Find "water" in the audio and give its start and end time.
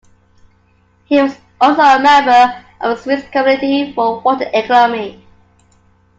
4.21-4.49